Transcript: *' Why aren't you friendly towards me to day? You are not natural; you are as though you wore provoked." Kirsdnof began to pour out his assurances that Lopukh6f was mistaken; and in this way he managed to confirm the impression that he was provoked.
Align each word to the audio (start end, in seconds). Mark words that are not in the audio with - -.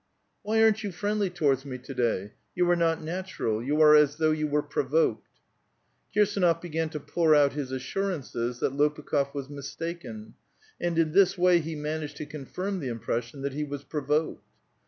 *' 0.23 0.41
Why 0.41 0.63
aren't 0.63 0.81
you 0.83 0.91
friendly 0.91 1.29
towards 1.29 1.63
me 1.63 1.77
to 1.77 1.93
day? 1.93 2.33
You 2.55 2.67
are 2.71 2.75
not 2.75 3.03
natural; 3.03 3.61
you 3.63 3.79
are 3.81 3.93
as 3.95 4.15
though 4.15 4.31
you 4.31 4.47
wore 4.47 4.63
provoked." 4.63 5.27
Kirsdnof 6.15 6.59
began 6.59 6.89
to 6.89 6.99
pour 6.99 7.35
out 7.35 7.53
his 7.53 7.71
assurances 7.71 8.59
that 8.61 8.73
Lopukh6f 8.73 9.35
was 9.35 9.47
mistaken; 9.47 10.33
and 10.81 10.97
in 10.97 11.11
this 11.11 11.37
way 11.37 11.59
he 11.59 11.75
managed 11.75 12.17
to 12.17 12.25
confirm 12.25 12.79
the 12.79 12.87
impression 12.89 13.43
that 13.43 13.53
he 13.53 13.63
was 13.63 13.83
provoked. 13.83 14.49